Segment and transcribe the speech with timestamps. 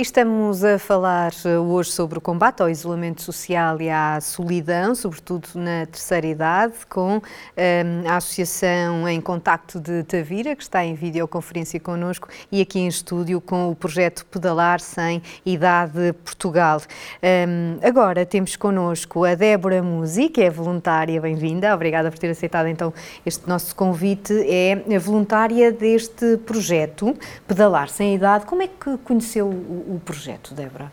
[0.00, 5.48] estamos a falar eh, hoje sobre o combate ao isolamento social e à solidão, sobretudo
[5.54, 7.20] na terceira idade, com um,
[7.54, 12.88] ehm, a Associação em Contacto de Tavira, que está em videoconferência connosco, e aqui em
[12.88, 16.80] estúdio com o projeto Pedalar Sem Idade Portugal.
[16.80, 16.80] Um,
[17.22, 22.68] ehm, agora temos connosco a Débora Musi, que é voluntária, bem-vinda, obrigada por ter aceitado
[22.68, 22.94] então
[23.26, 27.14] este nosso convite, é voluntária deste projeto
[27.46, 28.46] Pedalar Sem Idade.
[28.46, 30.92] Como é que conheceu o o projeto, Débora?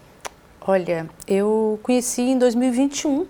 [0.61, 3.27] Olha, eu conheci em 2021.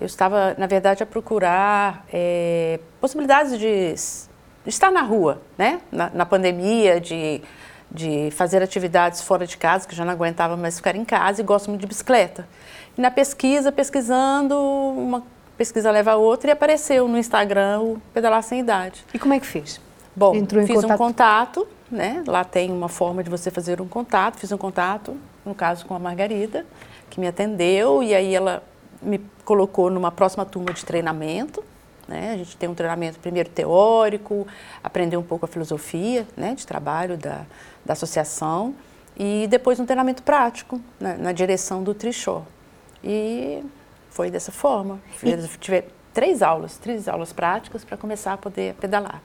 [0.00, 5.80] Eu estava, na verdade, a procurar é, possibilidades de, de, estar na rua, né?
[5.92, 7.42] Na, na, pandemia, de,
[7.90, 11.44] de fazer atividades fora de casa, que já não aguentava mais ficar em casa e
[11.44, 12.48] gosto muito de bicicleta.
[12.96, 15.22] E na pesquisa, pesquisando, uma
[15.56, 19.04] pesquisa leva a outra e apareceu no Instagram o Pedalar Sem Idade.
[19.12, 19.80] E como é que fez?
[20.18, 20.92] Bom, fiz contato...
[20.92, 22.22] um contato né?
[22.26, 24.38] Lá tem uma forma de você fazer um contato.
[24.38, 26.66] Fiz um contato, no caso com a Margarida,
[27.08, 28.62] que me atendeu e aí ela
[29.00, 31.64] me colocou numa próxima turma de treinamento.
[32.06, 32.32] Né?
[32.32, 34.46] A gente tem um treinamento primeiro teórico,
[34.82, 36.54] aprender um pouco a filosofia né?
[36.54, 37.42] de trabalho da,
[37.84, 38.74] da associação
[39.16, 41.16] e depois um treinamento prático né?
[41.18, 42.44] na direção do Trichó.
[43.02, 43.62] E
[44.10, 44.98] foi dessa forma.
[45.60, 49.22] Tive três aulas, três aulas práticas para começar a poder pedalar.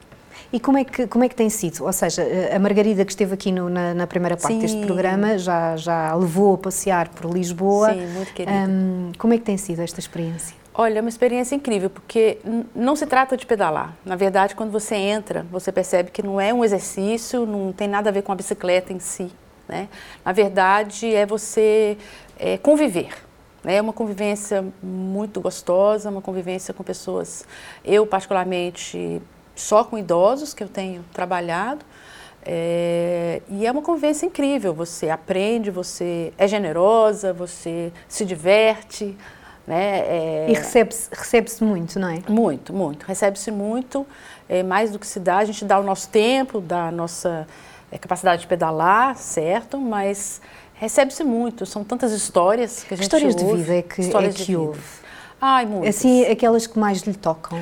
[0.52, 1.84] E como é que, como é que tem sido?
[1.84, 2.22] Ou seja,
[2.54, 4.60] a Margarida que esteve aqui no, na, na, primeira parte Sim.
[4.60, 7.94] deste programa já, já levou a passear por Lisboa.
[7.94, 8.56] Sim, muito querida.
[8.68, 10.56] Um, como é que tem sido esta experiência?
[10.76, 12.38] Olha, é uma experiência incrível, porque
[12.74, 13.96] não se trata de pedalar.
[14.04, 18.10] Na verdade, quando você entra, você percebe que não é um exercício, não tem nada
[18.10, 19.30] a ver com a bicicleta em si.
[19.68, 19.88] Né?
[20.24, 21.96] Na verdade, é você
[22.36, 23.14] é, conviver.
[23.62, 23.76] Né?
[23.76, 27.46] É uma convivência muito gostosa, uma convivência com pessoas.
[27.84, 29.22] Eu, particularmente,
[29.54, 31.84] só com idosos que eu tenho trabalhado.
[32.46, 34.74] É, e é uma convivência incrível.
[34.74, 39.16] Você aprende, você é generosa, você se diverte.
[39.66, 40.00] Né?
[40.00, 42.22] É, e recebe-se recebe muito, não é?
[42.28, 43.06] Muito, muito.
[43.06, 44.06] Recebe-se muito,
[44.46, 45.38] é, mais do que se dá.
[45.38, 47.46] A gente dá o nosso tempo, dá a nossa
[47.98, 49.78] capacidade de pedalar, certo?
[49.78, 50.42] Mas
[50.74, 51.64] recebe-se muito.
[51.64, 54.80] São tantas histórias que a gente Histórias ouve, de vida é que, é que houve?
[55.40, 55.96] Ai, muitas.
[55.96, 57.58] Assim, aquelas que mais lhe tocam?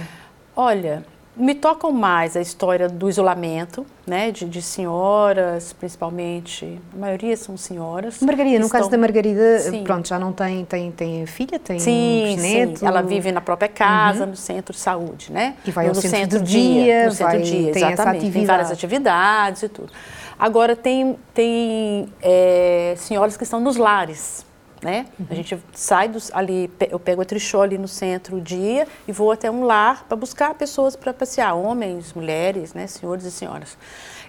[0.56, 1.04] Olha,
[1.34, 7.56] me tocam mais a história do isolamento, né, de, de, senhoras, principalmente, a maioria são
[7.56, 8.20] senhoras.
[8.20, 8.81] Margarida, no estão...
[8.81, 9.82] caso da Margarida, sim.
[9.82, 12.76] pronto, já não tem, tem, tem filha, tem sim, um.
[12.76, 14.31] Sim, ela vive na própria casa, uhum.
[14.31, 15.56] no centro de saúde, né?
[15.65, 18.44] E vai ao centro, centro do dia, dia no centro vai, dia, tem exatamente, tem
[18.44, 19.92] várias atividades e tudo.
[20.38, 24.44] Agora tem, tem é, senhoras que estão nos lares,
[24.82, 25.06] né?
[25.19, 25.26] Uhum.
[25.31, 29.12] A gente sai dos, ali, eu pego a trichô ali no centro o dia e
[29.12, 32.87] vou até um lar para buscar pessoas para passear, homens, mulheres, né?
[32.87, 33.76] senhores e senhoras.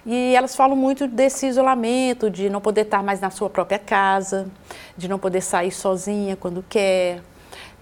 [0.06, 4.46] E elas falam muito desse isolamento, de não poder estar mais na sua própria casa,
[4.96, 7.22] de não poder sair sozinha quando quer,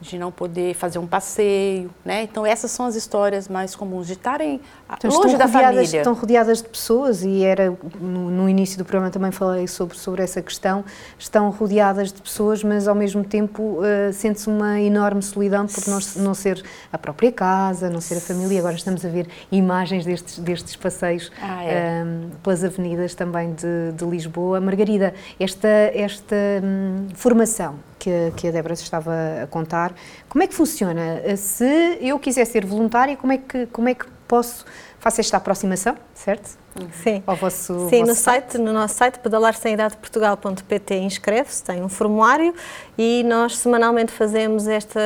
[0.02, 2.24] de não poder fazer um passeio, né?
[2.24, 4.60] Então essas são as histórias mais comuns de estarem
[4.92, 5.82] então, longe da família.
[5.82, 10.22] Estão rodeadas de pessoas e era no, no, início do programa também falei sobre sobre
[10.22, 10.84] essa questão.
[11.16, 15.98] Estão rodeadas de pessoas, mas ao mesmo tempo uh, sente-se uma enorme solidão por não,
[16.16, 18.58] não ser a própria casa, não ser a família.
[18.58, 22.02] Agora estamos a ver imagens destes destes passeios ah, é.
[22.04, 24.60] um, pelas avenidas também de, de, Lisboa.
[24.60, 29.12] Margarida, esta esta hum, formação que, que a Débora estava
[29.44, 29.94] a contar.
[30.28, 31.20] Como é que funciona?
[31.36, 34.64] Se eu quiser ser voluntária, como é que, como é que posso
[35.02, 36.62] fazer esta aproximação, certo?
[37.02, 42.54] Sim, ao vosso, Sim vosso no, site, no nosso site pedalarsemidade.portugal.pt inscreve-se, tem um formulário
[42.96, 45.00] e nós semanalmente fazemos esta,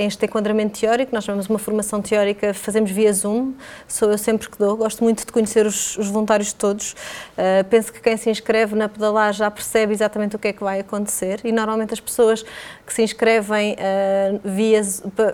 [0.00, 3.52] este enquadramento teórico, nós temos uma formação teórica, fazemos via Zoom,
[3.86, 7.92] sou eu sempre que dou, gosto muito de conhecer os, os voluntários todos, uh, penso
[7.92, 11.40] que quem se inscreve na pedalar já percebe exatamente o que é que vai acontecer
[11.44, 12.42] e normalmente as pessoas
[12.84, 14.80] que se inscrevem uh, via,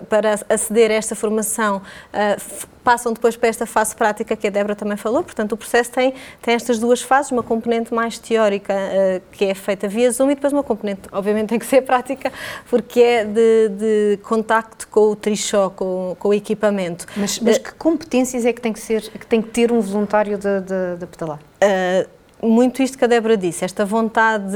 [0.07, 4.75] para aceder a esta formação uh, passam depois para esta fase prática que a Débora
[4.75, 9.21] também falou, portanto o processo tem, tem estas duas fases, uma componente mais teórica uh,
[9.31, 12.31] que é feita via Zoom e depois uma componente, obviamente tem que ser prática,
[12.69, 17.05] porque é de, de contacto com o trichó, com, com o equipamento.
[17.15, 20.37] Mas, mas que competências é que tem que, ser, que, tem que ter um voluntário
[20.37, 21.39] da pedalar?
[21.61, 24.51] Uh, muito isto que a Débora disse, esta vontade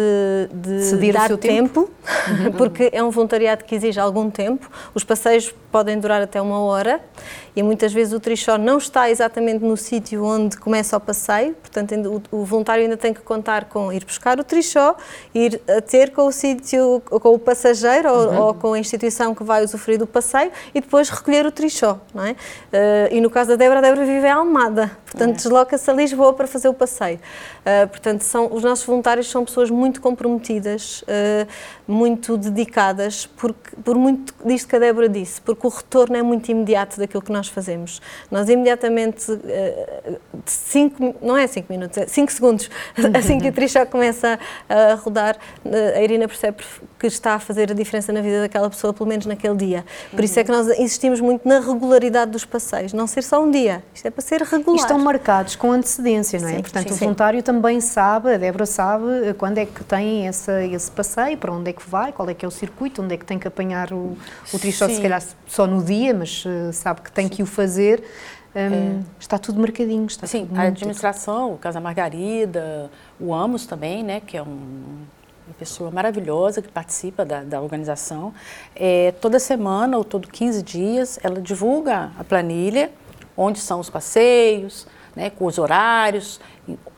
[0.52, 1.90] de, de dar tempo, tempo
[2.58, 4.70] porque é um voluntariado que exige algum tempo.
[4.94, 7.02] Os passeios podem durar até uma hora
[7.56, 12.24] e muitas vezes o trichó não está exatamente no sítio onde começa o passeio, portanto
[12.32, 14.96] o, o, voluntário ainda tem que contar com ir buscar o trichó,
[15.34, 18.38] ir a ter com o sítio, com o passageiro uhum.
[18.38, 22.00] ou, ou, com a instituição que vai usufruir do passeio e depois recolher o trichó,
[22.14, 22.32] não é?
[22.32, 22.36] Uh,
[23.12, 25.34] e no caso da Débora, a Débora vive em Almada, portanto é.
[25.34, 27.18] desloca-se a Lisboa para fazer o passeio.
[27.18, 31.48] Uh, portanto, são, os nossos voluntários são pessoas muito comprometidas, uh,
[31.88, 36.50] muito dedicadas, porque, por muito disto que a Débora disse, porque o retorno é muito
[36.50, 38.02] imediato daquilo que nós fazemos.
[38.32, 42.70] Nós imediatamente, uh, cinco, não é cinco minutos, é cinco segundos,
[43.18, 45.38] assim que a Trisha começa a rodar,
[45.96, 46.64] a Irina percebe
[47.00, 49.86] que está a fazer a diferença na vida daquela pessoa, pelo menos naquele dia.
[50.12, 53.52] Por isso é que nós insistimos muito na regularidade dos passeios, não ser só um
[53.52, 54.78] dia, isto é para ser regular.
[54.78, 56.56] E estão marcados com antecedência, não é?
[56.56, 59.84] Sim, Portanto, sim, o voluntário sim também sabe, a Débora sabe eh, quando é que
[59.84, 63.02] tem essa, esse passeio, para onde é que vai, qual é que é o circuito,
[63.02, 64.18] onde é que tem que apanhar o,
[64.54, 67.34] o trichó, se calhar só no dia, mas uh, sabe que tem Sim.
[67.34, 68.04] que o fazer.
[68.56, 69.04] Um, é.
[69.20, 70.06] Está tudo marcadinho.
[70.06, 72.90] Está Sim, a administração, o Casa Margarida,
[73.20, 75.06] o Amos também, né, que é um,
[75.48, 78.34] uma pessoa maravilhosa que participa da, da organização.
[78.76, 82.92] É, toda semana ou todo 15 dias ela divulga a planilha,
[83.36, 84.86] onde são os passeios,
[85.16, 86.40] né, com os horários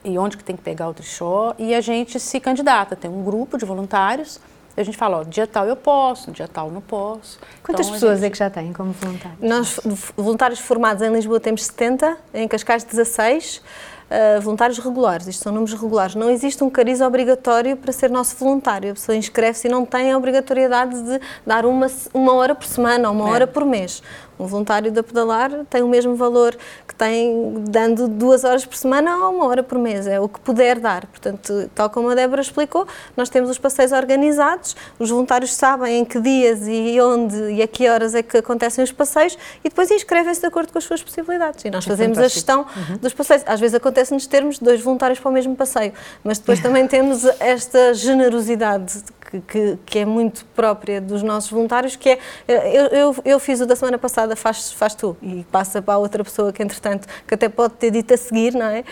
[0.06, 2.96] e onde que tem que pegar o trichó e a gente se candidata.
[2.96, 4.40] Tem um grupo de voluntários
[4.78, 7.40] e a gente fala, ó, dia tal eu posso, dia tal não posso.
[7.64, 8.28] Quantas então, pessoas gente...
[8.28, 9.40] é que já têm como voluntários?
[9.42, 9.80] Nós,
[10.16, 13.62] voluntários formados em Lisboa, temos 70, em Cascais 16.
[14.06, 16.14] Uh, voluntários regulares, isto são números regulares.
[16.14, 18.92] Não existe um cariz obrigatório para ser nosso voluntário.
[18.92, 23.10] A pessoa inscreve-se e não tem a obrigatoriedade de dar uma, uma hora por semana
[23.10, 23.32] ou uma é.
[23.32, 24.04] hora por mês.
[24.40, 26.56] Um voluntário da Pedalar tem o mesmo valor
[26.88, 30.40] que tem dando duas horas por semana ou uma hora por mês, é o que
[30.40, 31.06] puder dar.
[31.08, 36.06] Portanto, tal como a Débora explicou, nós temos os passeios organizados, os voluntários sabem em
[36.06, 39.90] que dias e onde e a que horas é que acontecem os passeios e depois
[39.92, 41.64] inscrevem-se de acordo com as suas possibilidades.
[41.66, 42.52] E nós é fazemos fantástico.
[42.52, 42.98] a gestão uhum.
[42.98, 43.44] dos passeios.
[43.46, 45.94] Às vezes acontece-nos termos dois voluntários para o mesmo passeio,
[46.24, 51.96] mas depois também temos esta generosidade que, que, que, é muito própria dos nossos voluntários,
[51.96, 55.82] que é, eu, eu, eu, fiz o da semana passada, faz, faz tu, e passa
[55.82, 58.80] para a outra pessoa que, entretanto, que até pode ter dito a seguir, não é?
[58.80, 58.84] Uh,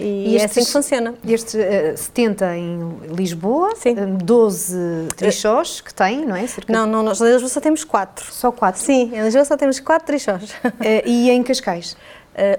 [0.00, 1.14] e, e estes, é assim que funciona.
[1.24, 3.94] Este uh, 70 em Lisboa, Sim.
[3.94, 6.46] 12 trichós que tem, não é?
[6.48, 8.32] Cerca não, não, nós em Lisboa só temos 4.
[8.32, 8.80] Só 4?
[8.80, 10.50] Sim, em Lisboa só temos 4 trichós.
[10.64, 11.96] Uh, e em Cascais?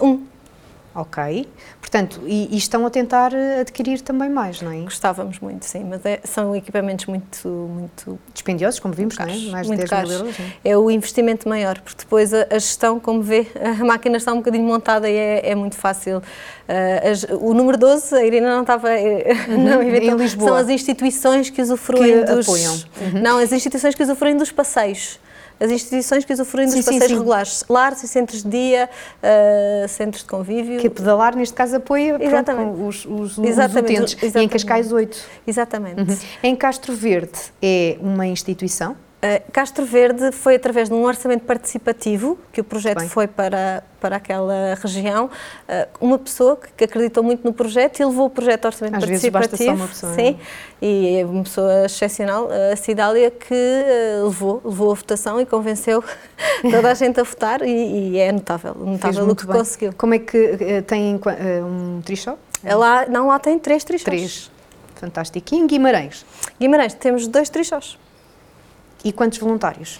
[0.01, 0.31] um.
[0.93, 1.47] Ok.
[1.79, 4.77] Portanto, e, e, estão a tentar eh, adquirir também mais, não é?
[4.81, 9.51] Gostávamos muito, sim, mas é, são equipamentos muito, muito dispendiosos, como vimos, caros, não é?
[9.51, 10.09] Mais de 10 caros.
[10.09, 10.39] mil euros.
[10.39, 10.69] É?
[10.69, 13.47] é o investimento maior, porque depois a, a, gestão, como vê,
[13.79, 16.17] a máquina está um bocadinho montada e é, é muito fácil.
[16.17, 20.49] Uh, o número 12, a Irina não estava eh, uhum, não em Lisboa.
[20.49, 22.47] São as instituições que usufruem que dos.
[22.47, 22.73] Apoiam.
[22.73, 23.21] Uhum.
[23.21, 25.19] Não, as instituições que usufruem dos passeios
[25.61, 27.15] as instituições que usufruem dos sim, passeios sim, sim.
[27.15, 28.89] regulares, lares e centros de dia,
[29.21, 30.79] uh, centros de convívio.
[30.79, 32.17] Que a pedalar, neste caso, apoia.
[32.17, 33.93] Pronto, os, os, exatamente.
[33.93, 34.23] os utentes.
[34.23, 34.37] Exatamente.
[34.37, 35.17] E em Cascais, oito.
[35.45, 36.01] Exatamente.
[36.01, 36.17] Uhum.
[36.41, 38.95] Em Castro Verde é uma instituição?
[39.21, 44.15] Uh, Castro Verde foi através de um orçamento participativo que o projeto foi para, para
[44.15, 45.25] aquela região.
[45.25, 48.95] Uh, uma pessoa que, que, acreditou muito no projeto e levou o projeto ao orçamento
[48.95, 49.75] Às participativo.
[49.75, 50.39] Vezes pessoa, sim,
[50.81, 50.85] é?
[50.85, 56.03] e é uma pessoa excepcional, a Cidália, que uh, levou, levou a votação e convenceu
[56.71, 59.55] toda a gente a votar e, e é notável, notável o que bem.
[59.55, 59.93] conseguiu.
[59.95, 61.19] Como é que tem
[61.63, 62.39] um trichó?
[62.63, 64.05] Lá, não, lá tem três trichós.
[64.05, 64.51] Três.
[64.95, 65.53] Fantástico.
[65.53, 66.25] E em Guimarães?
[66.59, 68.00] Guimarães temos dois trichós.
[69.03, 69.99] E quantos voluntários?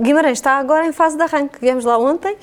[0.00, 1.58] Guimarães está agora em fase de arranque.
[1.60, 2.36] Viemos lá ontem,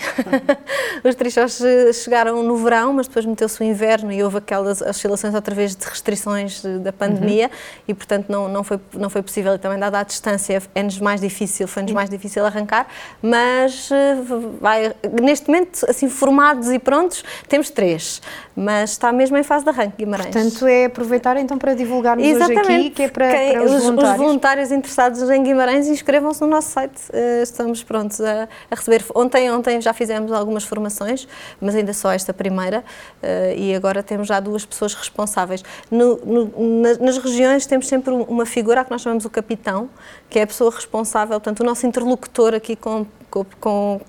[1.03, 1.59] os trichós
[2.03, 5.83] chegaram no verão, mas depois meteu-se o inverno e houve aquelas oscilações outra vez de
[5.83, 7.83] restrições da pandemia uhum.
[7.87, 9.55] e, portanto, não, não, foi, não foi possível.
[9.55, 12.87] E também, dada a distância, é-nos mais difícil, foi-nos mais difícil arrancar,
[13.21, 14.15] mas eh,
[14.61, 18.21] vai, neste momento, assim, formados e prontos, temos três,
[18.55, 20.33] mas está mesmo em fase de arranque, Guimarães.
[20.33, 22.59] Portanto, é aproveitar então para divulgarmos Exatamente.
[22.59, 24.11] hoje aqui, que é para, Quem, para os, os, voluntários.
[24.11, 29.03] Os voluntários interessados em Guimarães inscrevam-se no nosso site eh, estamos prontos a, a, receber.
[29.15, 31.27] Ontem, ontem já fizemos algumas formações,
[31.59, 32.83] mas ainda só esta primeira,
[33.21, 35.63] eh, e agora temos já duas pessoas responsáveis.
[35.89, 39.89] No, no, nas regiões temos sempre uma figura que nós chamamos o capitão,
[40.29, 44.01] que é a pessoa responsável, portanto, o nosso interlocutor aqui com, com, com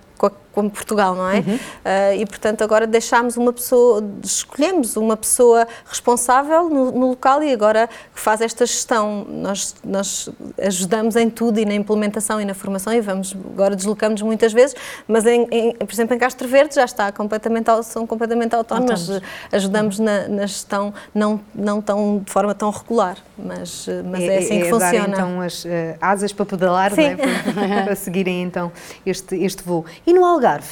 [0.55, 1.39] como Portugal, não é?
[1.39, 1.55] Uhum.
[1.55, 7.53] Uh, e, portanto, agora deixámos uma pessoa, escolhemos uma pessoa responsável no, no, local e
[7.53, 9.27] agora que faz esta gestão.
[9.29, 10.31] Nós, nós
[10.63, 14.77] ajudamos em tudo e na implementação e na formação e vamos, agora deslocamos muitas vezes,
[15.09, 19.21] mas, em, em, por exemplo, em Castro Verde já está completamente, são completamente autónomas.
[19.51, 24.39] Ajudamos na, na, gestão, não, não tão, de forma tão regular, mas, mas é, é
[24.39, 25.09] assim é, que funciona.
[25.09, 25.69] Dar, então, as uh,
[26.01, 27.03] asas para pedalar, Sim.
[27.03, 27.17] não é?
[27.17, 28.71] para, para seguirem, então,
[29.05, 29.85] este, este voo.
[30.07, 30.69] E no Algarve, Algarve?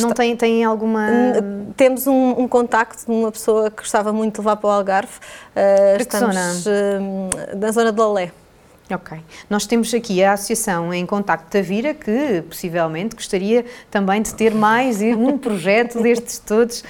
[0.00, 1.08] Não tem, tem alguma.
[1.76, 5.12] Temos um, um contacto de uma pessoa que gostava muito de levar para o Algarve.
[5.56, 7.00] Uh, estamos zona?
[7.00, 8.32] Uh, na zona de Lalé.
[8.90, 9.18] Ok.
[9.50, 15.02] Nós temos aqui a Associação em Contacto Tavira, que possivelmente gostaria também de ter mais
[15.02, 16.80] um projeto destes todos.
[16.80, 16.84] Uh,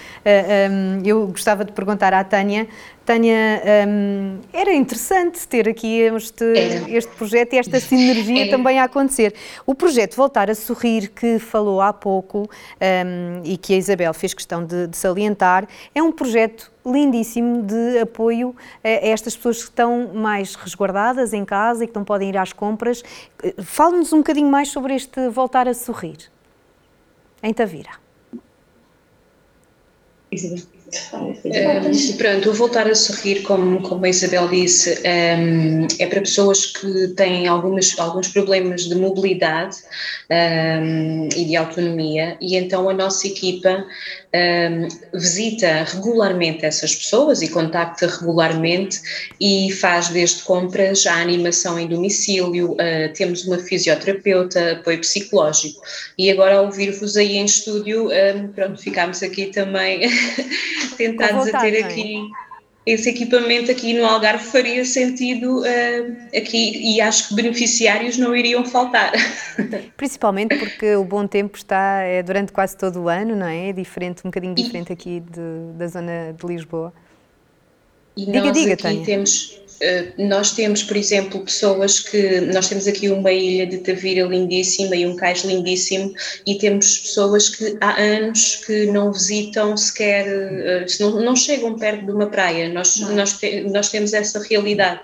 [0.71, 2.69] um, eu gostava de perguntar à Tânia.
[3.05, 6.45] Tânia, um, era interessante ter aqui este,
[6.89, 9.35] este projeto e esta sinergia também a acontecer.
[9.67, 12.49] O projeto Voltar a Sorrir, que falou há pouco
[13.45, 18.55] e que a Isabel fez questão de, de salientar, é um projeto lindíssimo de apoio
[18.83, 22.53] a estas pessoas que estão mais resguardadas em casa e que não podem ir às
[22.53, 23.03] compras.
[23.63, 26.19] Fale-nos um bocadinho mais sobre este voltar a sorrir
[27.43, 27.91] em Tavira.
[30.31, 30.79] Isabel.
[31.45, 36.67] Um, pronto, o voltar a sorrir, como, como a Isabel disse, um, é para pessoas
[36.67, 39.77] que têm algumas, alguns problemas de mobilidade
[40.31, 43.85] um, e de autonomia, e então a nossa equipa
[45.15, 49.01] visita regularmente essas pessoas e contacta regularmente
[49.41, 55.81] e faz desde compras à animação em domicílio, uh, temos uma fisioterapeuta, apoio psicológico.
[56.17, 58.09] E agora, ao ouvir-vos aí em estúdio,
[58.55, 60.03] pronto, ficámos aqui também
[61.49, 61.81] a ter é?
[61.81, 62.23] aqui
[62.89, 68.65] esse equipamento aqui no Algarve faria sentido uh, aqui e acho que beneficiários não iriam
[68.65, 69.13] faltar.
[69.97, 73.69] Principalmente porque o bom tempo está é durante quase todo o ano, não é?
[73.69, 76.93] É diferente, um bocadinho diferente aqui de, da zona de Lisboa.
[78.17, 79.05] E diga, nós diga, aqui Tânia.
[79.05, 79.61] temos
[80.17, 82.41] nós temos, por exemplo, pessoas que.
[82.41, 86.13] Nós temos aqui uma ilha de Tavira lindíssima e um cais lindíssimo,
[86.47, 92.07] e temos pessoas que há anos que não visitam sequer, eh, não, não chegam perto
[92.07, 92.69] de uma praia.
[92.69, 95.01] Nós, nós, te, nós temos essa realidade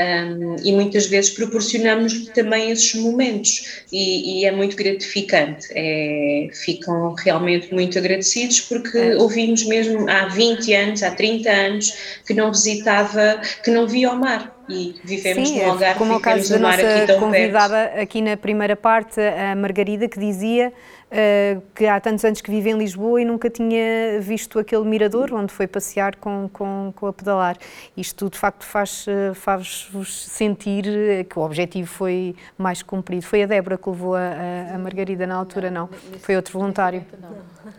[0.00, 5.68] um, e muitas vezes proporcionamos também esses momentos, e, e é muito gratificante.
[5.70, 9.16] É, ficam realmente muito agradecidos porque é.
[9.16, 11.92] ouvimos mesmo há 20 anos, há 30 anos,
[12.26, 16.52] que não visitava, que não via mar e vivemos Sim, no Algarve, como o caso
[16.52, 18.00] da nossa convidada perto.
[18.00, 20.72] aqui na primeira parte, a Margarida, que dizia
[21.06, 25.32] uh, que há tantos anos que vive em Lisboa e nunca tinha visto aquele mirador
[25.32, 27.56] onde foi passear com, com, com a pedalar.
[27.96, 29.86] Isto, de facto, faz-vos eh, faz
[30.26, 30.84] sentir
[31.28, 33.24] que o objetivo foi mais cumprido.
[33.24, 35.88] Foi a Débora que levou a, a Margarida na altura, não?
[36.20, 37.04] Foi outro voluntário.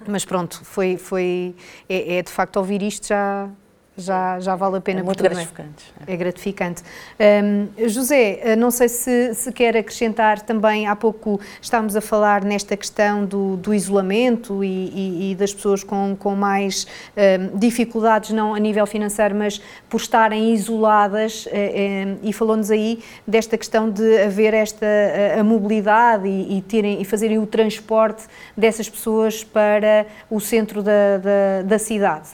[0.08, 1.56] Mas pronto, foi, foi
[1.90, 3.50] é, é de facto ouvir isto já
[3.98, 5.00] já, já vale a pena.
[5.00, 5.94] É muito gratificante.
[6.06, 6.84] É, é gratificante.
[7.20, 12.44] Um, José, eh, não sei se, se quer acrescentar também, há pouco estávamos a falar
[12.44, 16.86] nesta questão do, do isolamento e, e, e, das pessoas com, com mais
[17.16, 23.04] um, dificuldades, não a nível financeiro, mas por estarem isoladas, um, eh, e falou-nos aí
[23.26, 28.26] desta questão de haver esta a, a mobilidade e, e, terem, e fazerem o transporte
[28.56, 32.30] dessas pessoas para o centro da, da, da cidade.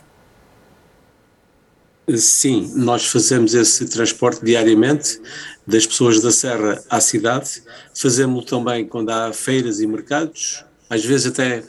[2.18, 5.22] Sim, nós fazemos esse transporte diariamente
[5.66, 7.64] das pessoas da Serra à cidade.
[7.96, 11.64] Fazemos também quando há feiras e mercados, às vezes até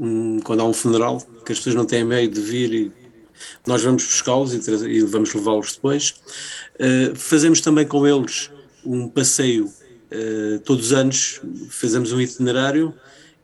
[0.00, 2.92] um, quando há um funeral, que as pessoas não têm meio de vir e
[3.64, 6.14] nós vamos buscá-los e, e, vamos levá-los depois.
[6.74, 8.50] Uh, fazemos também com eles
[8.84, 11.40] um passeio uh, todos os anos,
[11.70, 12.92] fazemos um itinerário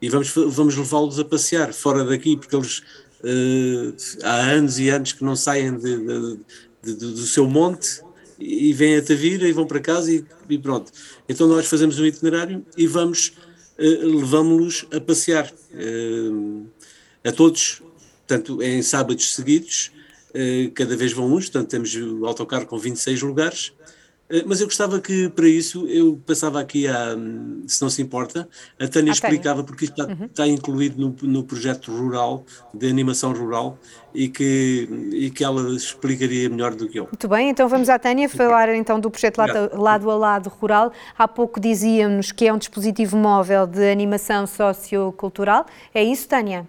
[0.00, 2.82] e vamos, vamos levá-los a passear fora daqui, porque eles
[3.22, 6.38] uh, há anos e anos que não saem de, de,
[6.82, 8.02] de, do seu monte
[8.38, 10.90] e vêm a Tavira e vão para casa e, e, pronto.
[11.28, 13.32] Então nós fazemos um itinerário e vamos,
[13.78, 16.66] uh, levamos-los a passear uh,
[17.24, 17.82] a todos,
[18.26, 19.92] portanto, em sábados seguidos,
[20.74, 23.72] cada vez vão uns, portanto temos o autocarro com 26 lugares
[24.46, 27.16] mas eu gostava que, para isso, eu passava aqui a,
[27.66, 28.48] se não se importa,
[28.80, 29.64] a Tânia a explicava, Tânia.
[29.64, 30.24] porque isto está, uhum.
[30.26, 33.78] está incluído no, no, projeto rural, de animação rural,
[34.14, 37.04] e que, e que ela explicaria melhor do que eu.
[37.04, 40.92] Muito bem, então vamos à Tânia falar então do projeto lado, lado a Lado Rural.
[41.16, 45.66] Há pouco dizíamos que é um dispositivo móvel de animação sociocultural.
[45.94, 46.66] É isso, Tânia?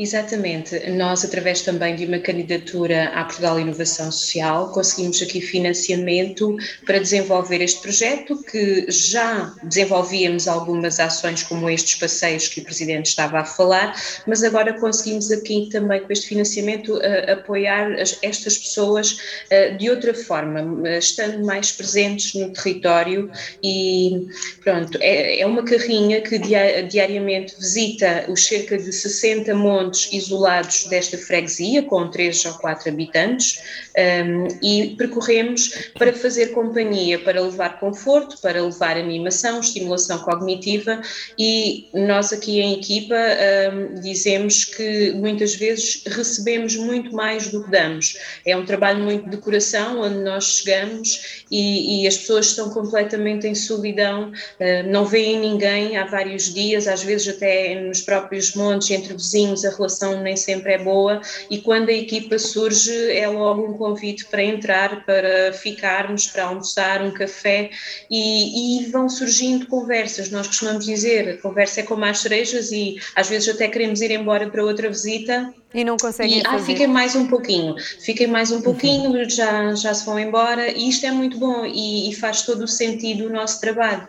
[0.00, 0.88] Exatamente.
[0.92, 7.60] Nós, através também de uma candidatura à Portugal Inovação Social, conseguimos aqui financiamento para desenvolver
[7.60, 13.44] este projeto, que já desenvolvíamos algumas ações como estes passeios que o Presidente estava a
[13.44, 13.94] falar,
[14.26, 19.90] mas agora conseguimos aqui também, com este financiamento, uh, apoiar as, estas pessoas uh, de
[19.90, 23.30] outra forma, uh, estando mais presentes no território
[23.62, 24.28] e,
[24.64, 30.08] pronto, é, é uma carrinha que dia, diariamente visita os cerca de 60 montes pontos
[30.12, 33.60] isolados desta freguesia, com três ou quatro habitantes,
[33.98, 41.00] um, e percorremos para fazer companhia, para levar conforto, para levar animação, estimulação cognitiva,
[41.36, 47.70] e nós aqui em equipa um, dizemos que muitas vezes recebemos muito mais do que
[47.70, 48.16] damos.
[48.46, 53.46] É um trabalho muito de coração, onde nós chegamos e, e as pessoas estão completamente
[53.46, 58.90] em solidão, uh, não veem ninguém há vários dias, às vezes até nos próprios montes,
[58.90, 63.64] entre vizinhos, a relação nem sempre é boa, e quando a equipa surge, é logo
[63.64, 67.70] um convite para entrar, para ficarmos, para almoçar, um café,
[68.10, 70.30] e, e vão surgindo conversas.
[70.30, 74.10] Nós costumamos dizer, a conversa é como as cerejas, e às vezes até queremos ir
[74.10, 78.50] embora para outra visita e não conseguem e, ah, fiquem mais um pouquinho, fiquem mais
[78.50, 79.30] um pouquinho, uhum.
[79.30, 82.68] já, já se vão embora e isto é muito bom e, e faz todo o
[82.68, 84.02] sentido o nosso trabalho.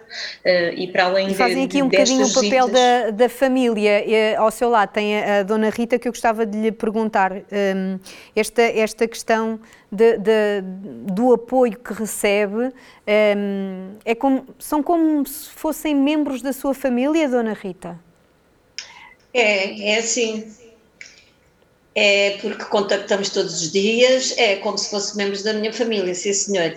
[0.44, 4.04] Uh, e para além e fazem de, aqui um bocadinho o papel da, da família.
[4.06, 8.00] E, ao seu lado tem a, Dona Rita que eu gostava de lhe perguntar um,
[8.34, 9.60] esta, esta questão
[9.92, 10.62] de, de,
[11.14, 12.72] do apoio que recebe.
[13.38, 18.00] Um, é como, são como se fossem membros da sua família, Dona Rita?
[19.34, 20.56] É, é assim
[21.94, 26.32] é porque contactamos todos os dias, é como se fossem membros da minha família, sim
[26.32, 26.74] senhor.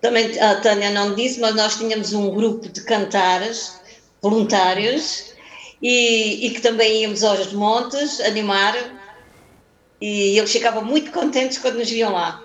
[0.00, 3.74] Também a Tânia não disse, mas nós tínhamos um grupo de cantares
[4.20, 5.31] voluntários
[5.82, 8.74] e, e que também íamos aos montes animar
[10.00, 12.42] e eles ficavam muito contentes quando nos viam lá.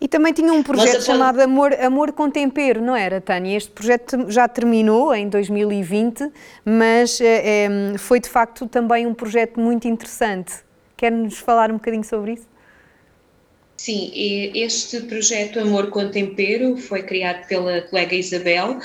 [0.00, 3.54] E também tinha um projeto chamado Amor, Amor com Tempero, não era, Tânia?
[3.54, 6.32] Este projeto já terminou em 2020,
[6.64, 10.54] mas é, foi de facto também um projeto muito interessante.
[10.96, 12.49] Quer-nos falar um bocadinho sobre isso?
[13.82, 14.10] Sim,
[14.54, 18.80] este projeto Amor com Tempero foi criado pela colega Isabel um,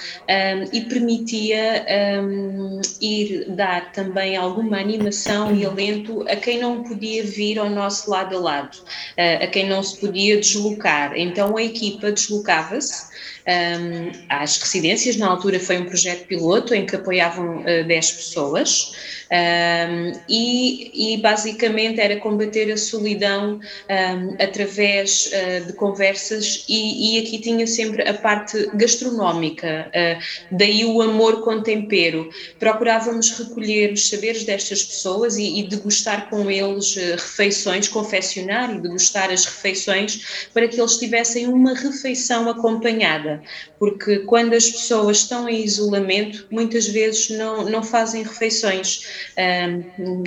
[0.71, 1.85] e permitia
[2.23, 8.09] um, ir dar também alguma animação e alento a quem não podia vir ao nosso
[8.09, 11.11] lado a lado, uh, a quem não se podia deslocar.
[11.17, 13.13] Então a equipa deslocava-se
[13.45, 15.17] um, às residências.
[15.17, 21.17] Na altura foi um projeto piloto em que apoiavam uh, 10 pessoas um, e, e,
[21.17, 28.07] basicamente era combater a solidão um, através uh, de conversas e, e, aqui tinha sempre
[28.07, 32.29] a parte gastronómica, uh, daí o amor com tempero.
[32.59, 38.79] Procurávamos recolher os saberes destas pessoas e, e degustar com eles uh, refeições, confeccionar e
[38.79, 43.41] degustar as refeições para que eles tivessem uma refeição acompanhada,
[43.79, 49.14] porque quando as pessoas estão em isolamento, muitas vezes não, não fazem refeições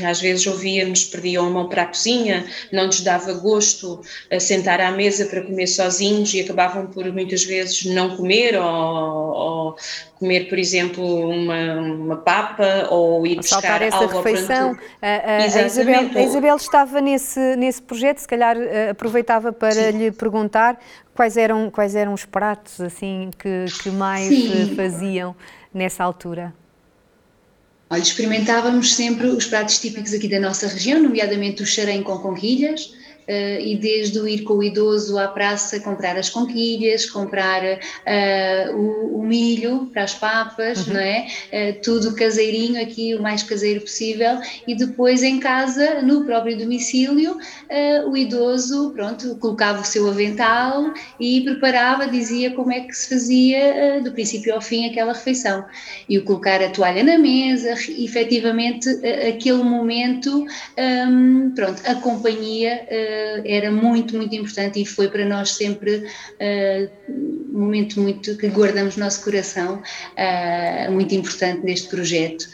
[0.07, 4.01] às vezes ouvíamos, perdiam a mão para a cozinha, não lhes dava gosto
[4.41, 9.77] sentar à mesa para comer sozinhos e acabavam por muitas vezes não comer ou, ou
[10.19, 14.77] comer, por exemplo, uma, uma papa ou ir buscar essa algo refeição.
[15.01, 19.93] A, a, a, Isabel, a, Isabel, estava nesse, nesse projeto, se calhar eh, aproveitava para
[19.93, 19.99] Sim.
[19.99, 20.79] lhe perguntar
[21.15, 24.63] quais eram, quais eram os pratos assim que, que mais Sim.
[24.63, 25.37] Eh, faziam
[25.73, 26.53] nessa altura.
[27.91, 32.93] Olha, experimentávamos sempre os pratos típicos aqui da nossa região, nomeadamente o xarém com conquilhas,
[33.29, 38.77] uh, e desde o ir com o idoso à praça comprar as conquilhas, comprar uh,
[38.77, 40.95] o, o, milho para as papas, uhum.
[40.95, 41.27] não é?
[41.53, 47.37] Uh, tudo caseirinho aqui, o mais caseiro possível, e depois em casa, no próprio domicílio,
[48.07, 54.01] o idoso, pronto, colocava o seu avental e preparava, dizia como é que se fazia
[54.03, 55.65] do princípio ao fim aquela refeição.
[56.09, 58.89] E o colocar a toalha na mesa, efetivamente
[59.29, 60.47] aquele momento,
[61.09, 62.87] um, pronto, a companhia
[63.45, 68.97] era muito, muito importante e foi para nós sempre uh, um momento muito que guardamos
[68.97, 72.49] no nosso coração, uh, muito importante neste projeto.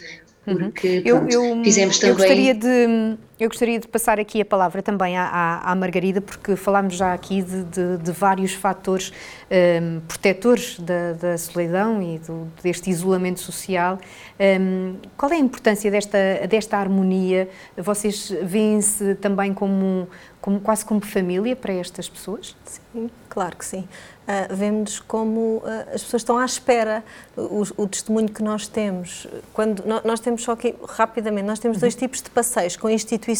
[0.46, 0.56] Uhum.
[0.56, 2.12] Porque pronto, eu, eu, fizemos também.
[2.12, 6.20] Eu gostaria, de, eu gostaria de passar aqui a palavra também à, à, à Margarida,
[6.20, 9.14] porque falámos já aqui de, de, de vários fatores um,
[9.50, 13.98] ehm, protetores da, da, solidão e do, deste isolamento social.
[14.40, 17.48] Um, qual é a importância desta, desta harmonia?
[17.76, 20.08] Vocês veem-se também como,
[20.40, 22.56] como, quase como família para estas pessoas?
[22.64, 23.86] Sim, claro que sim.
[24.24, 27.04] Uh, vemos como uh, as pessoas estão à espera.
[27.36, 31.92] O, o, testemunho que nós temos, quando nós temos só aqui, rapidamente, nós temos dois
[31.92, 32.00] uhum.
[32.00, 33.33] tipos de passeios, com instituições,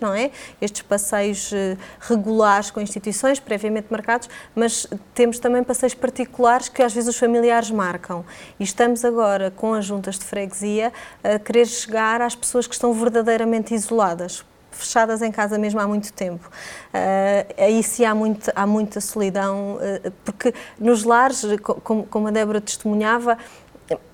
[0.00, 0.30] não é?
[0.60, 6.92] Estes passeios uh, regulares com instituições, previamente marcados, mas temos também passeios particulares que às
[6.92, 8.24] vezes os familiares marcam.
[8.58, 12.92] E estamos agora, com as juntas de freguesia, a querer chegar às pessoas que estão
[12.92, 16.48] verdadeiramente isoladas fechadas em casa mesmo há muito tempo.
[16.94, 21.44] Uh, aí sim há, muito, há muita solidão, uh, porque nos lares,
[21.82, 23.36] como, como a Débora testemunhava,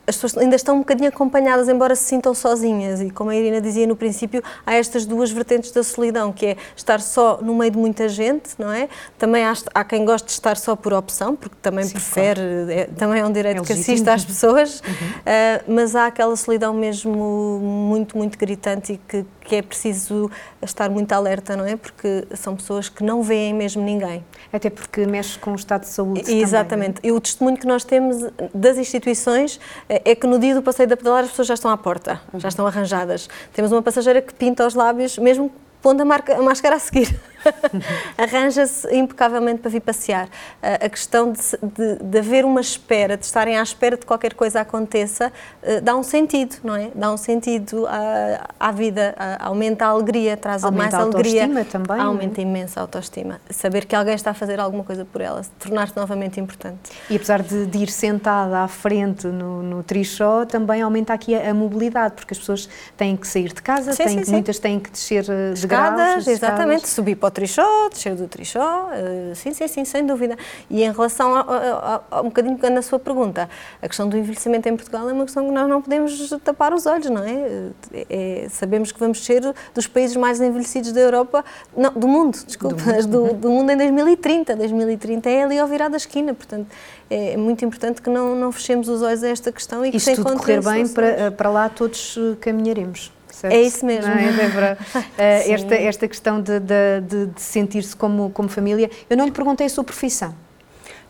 [0.06, 3.00] as pessoas ainda estão um bocadinho acompanhadas, embora se sintam sozinhas.
[3.00, 6.56] E como a Irina dizia no princípio, há estas duas vertentes da solidão, que é
[6.76, 8.88] estar só no meio de muita gente, não é?
[9.18, 12.70] Também há, há quem goste de estar só por opção, porque também Sim, prefere, claro.
[12.70, 14.92] é, também é um direito é que assista às pessoas, uhum.
[14.92, 20.30] uh, mas há aquela solidão mesmo muito, muito gritante e que, que é preciso
[20.62, 21.76] estar muito alerta, não é?
[21.76, 24.24] Porque são pessoas que não veem mesmo ninguém.
[24.52, 26.30] Até porque mexe com o estado de saúde.
[26.30, 26.96] Exatamente.
[26.96, 28.16] Também, e o testemunho que nós temos
[28.54, 29.60] das instituições
[30.04, 32.40] é que no dia do passeio da pedalar as pessoas já estão à porta, uhum.
[32.40, 33.28] já estão arranjadas.
[33.52, 35.52] Temos uma passageira que pinta os lábios, mesmo
[35.82, 37.14] pondo a, marca, a máscara a seguir.
[38.16, 40.28] Arranja-se impecavelmente para vir passear.
[40.62, 44.60] A questão de, de, de, haver uma espera, de estarem à espera de qualquer coisa
[44.60, 46.90] aconteça, eh, dá um sentido, não é?
[46.94, 51.64] Dá um sentido à, à vida, aumenta a alegria, traz aumenta mais a alegria.
[51.64, 52.00] também.
[52.00, 52.42] Aumenta é?
[52.42, 53.40] imensa a autoestima.
[53.50, 56.90] Saber que alguém está a fazer alguma coisa por ela, tornar-se novamente importante.
[57.08, 61.50] E apesar de, de ir sentada à frente no, no trichó, também aumenta aqui a,
[61.50, 64.80] a, mobilidade, porque as pessoas têm que sair de casa, sim, têm, sim, muitas têm
[64.80, 69.34] que descer eh, de escadas, graus, exatamente, subir para o trichó, descer do trichó, uh,
[69.34, 70.38] sim, sim, sim, sem dúvida.
[70.70, 73.50] E em relação a, a, a, um bocadinho na sua pergunta,
[73.82, 76.86] a questão do envelhecimento em Portugal é uma questão que nós não podemos tapar os
[76.86, 77.70] olhos, não é?
[77.92, 79.42] é, é sabemos que vamos ser
[79.74, 81.44] dos países mais envelhecidos da Europa,
[81.76, 84.56] não, do mundo, desculpa, do mundo, do, do mundo em 2030.
[84.56, 86.68] 2030 é ali ao virar da esquina, portanto
[87.10, 90.00] é muito importante que não, não fechemos os olhos a esta questão e que e
[90.00, 93.12] se tudo correr bem, para, para lá todos eh, caminharemos.
[93.44, 93.52] Certo?
[93.52, 94.10] É isso mesmo.
[94.10, 94.78] É, Débora?
[94.96, 98.90] uh, esta, esta questão de, de, de, de sentir-se como, como família.
[99.10, 100.34] Eu não lhe perguntei a sua profissão.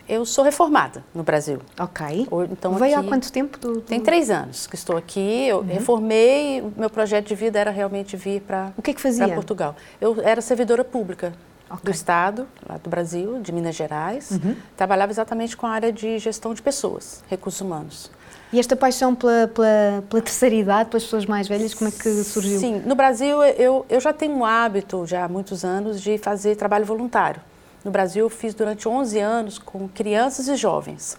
[0.08, 1.60] Eu sou reformada no Brasil.
[1.78, 2.26] Ok.
[2.50, 3.56] Então, Veio aqui, há quanto tempo?
[3.56, 3.80] Do, do...
[3.82, 5.46] Tem três anos que estou aqui.
[5.46, 5.64] Eu uhum.
[5.64, 6.60] reformei.
[6.60, 9.28] O meu projeto de vida era realmente vir para o que é que fazia?
[9.32, 9.76] Portugal.
[10.00, 11.32] Eu era servidora pública
[11.70, 11.84] okay.
[11.84, 14.32] do Estado, lá do Brasil, de Minas Gerais.
[14.32, 14.56] Uhum.
[14.76, 18.10] Trabalhava exatamente com a área de gestão de pessoas, recursos humanos.
[18.54, 22.22] E esta paixão pela, pela, pela, terceira idade, pelas pessoas mais velhas, como é que
[22.22, 22.60] surgiu?
[22.60, 26.54] Sim, no Brasil eu, eu já tenho um hábito, já há muitos anos, de fazer
[26.54, 27.42] trabalho voluntário.
[27.84, 31.18] No Brasil eu fiz durante 11 anos com crianças e jovens.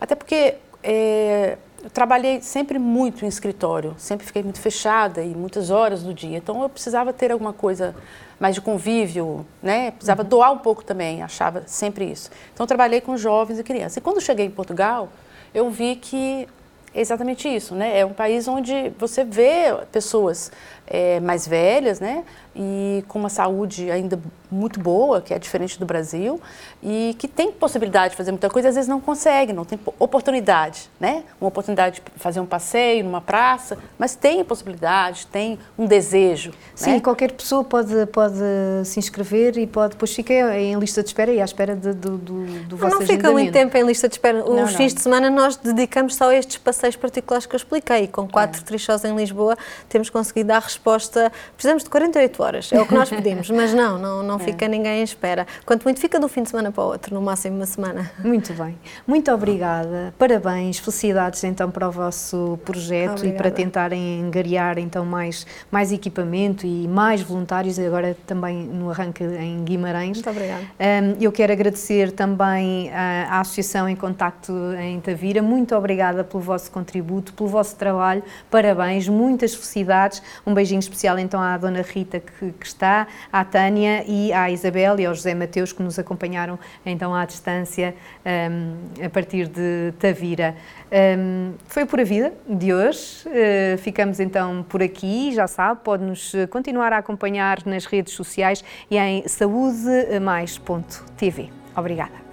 [0.00, 5.70] Até porque é, eu trabalhei sempre muito em escritório, sempre fiquei muito fechada e muitas
[5.70, 6.38] horas do dia.
[6.38, 7.94] Então eu precisava ter alguma coisa
[8.40, 9.92] mais de convívio, né?
[9.92, 10.28] Precisava uhum.
[10.28, 12.32] doar um pouco também, achava sempre isso.
[12.52, 13.98] Então eu trabalhei com jovens e crianças.
[13.98, 15.08] E quando cheguei em Portugal,
[15.54, 16.48] eu vi que
[16.94, 17.98] é exatamente isso, né?
[17.98, 20.52] É um país onde você vê pessoas
[20.86, 22.24] é, mais velhas, né?
[22.54, 24.18] E com uma saúde ainda
[24.50, 26.40] muito boa, que é diferente do Brasil,
[26.82, 30.88] e que tem possibilidade de fazer muita coisa, às vezes não consegue, não tem oportunidade,
[31.00, 31.24] né?
[31.40, 36.52] Uma oportunidade de fazer um passeio numa praça, mas tem possibilidade, tem um desejo.
[36.74, 37.00] Sim, né?
[37.00, 38.38] qualquer pessoa pode, pode
[38.84, 42.16] se inscrever e pode depois ficar em lista de espera e à espera de, do,
[42.16, 44.44] do, do vosso Não fica muito tempo em lista de espera.
[44.44, 44.96] Os não, fins não.
[44.96, 48.06] de semana nós dedicamos só a estes passeios particulares que eu expliquei.
[48.06, 48.64] Com quatro é.
[48.64, 49.56] trichós em Lisboa
[49.88, 51.32] temos conseguido dar resposta.
[51.56, 54.38] Precisamos de 48 horas, é o que nós pedimos, mas não, não, não é.
[54.38, 55.46] fica ninguém em espera.
[55.64, 58.10] Quanto muito fica de um fim de semana para o outro, no máximo uma semana.
[58.22, 58.78] Muito bem.
[59.06, 60.14] Muito obrigada.
[60.18, 63.34] Parabéns, felicidades então para o vosso projeto obrigada.
[63.34, 69.24] e para tentarem engariar então mais, mais equipamento e mais voluntários, agora também no arranque
[69.24, 70.16] em Guimarães.
[70.16, 70.64] Muito obrigada.
[70.80, 75.42] Um, eu quero agradecer também à, à Associação em Contacto em Tavira.
[75.42, 78.22] Muito obrigada pelo vosso contributo, pelo vosso trabalho.
[78.50, 80.22] Parabéns, muitas felicidades.
[80.46, 84.98] Um beijinho especial então à Dona Rita que, que está, à Tânia e à Isabel
[84.98, 90.56] e ao José Mateus que nos acompanharam então à distância um, a partir de Tavira.
[90.90, 93.26] Um, foi por a vida de hoje.
[93.26, 95.34] Uh, ficamos então por aqui.
[95.34, 101.50] Já sabe, pode-nos continuar a acompanhar nas redes sociais e em saudemais.tv.
[101.76, 102.24] Obrigada.